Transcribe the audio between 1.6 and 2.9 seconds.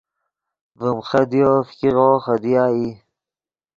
فګیغو خدیا ای